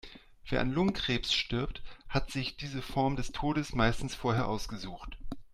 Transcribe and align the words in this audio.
Wer 0.47 0.61
an 0.61 0.71
Lungenkrebs 0.71 1.31
stirbt, 1.31 1.83
hat 2.09 2.31
sich 2.31 2.57
diese 2.57 2.81
Form 2.81 3.15
des 3.15 3.33
Todes 3.33 3.73
meistens 3.75 4.15
vorher 4.15 4.47
ausgesucht. 4.47 5.19